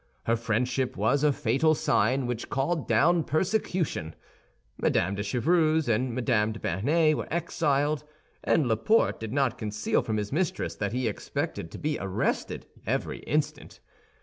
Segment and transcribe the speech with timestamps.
[0.23, 4.15] Her friendship was a fatal sign which called down persecution.
[4.79, 5.13] Mme.
[5.13, 6.53] de Chevreuse and Mme.
[6.53, 8.03] de Bernet were exiled,
[8.43, 13.19] and Laporte did not conceal from his mistress that he expected to be arrested every
[13.19, 13.79] instant.